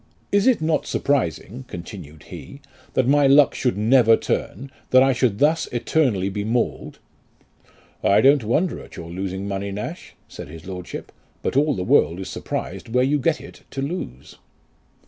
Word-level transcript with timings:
Is 0.31 0.47
it 0.47 0.63
not 0.63 0.87
surprising," 0.87 1.63
continued 1.67 2.23
he, 2.23 2.59
"that 2.95 3.07
my 3.07 3.27
luck 3.27 3.53
should 3.53 3.77
never 3.77 4.17
turn 4.17 4.71
that 4.89 5.03
I 5.03 5.13
should 5.13 5.37
thus 5.37 5.67
eternally 5.67 6.27
be 6.27 6.43
mauled?"" 6.43 6.97
I 8.03 8.19
don't 8.19 8.43
wonder 8.43 8.79
at 8.79 8.95
your 8.97 9.11
losing 9.11 9.47
money, 9.47 9.69
Nash," 9.69 10.15
said 10.27 10.47
his 10.47 10.65
lordship," 10.65 11.11
but 11.43 11.55
all 11.55 11.75
the 11.75 11.83
world 11.83 12.19
is 12.19 12.29
surprised 12.29 12.89
where 12.89 13.03
you 13.03 13.19
get 13.19 13.39
it 13.39 13.61
to 13.69 13.81
lose." 13.83 14.37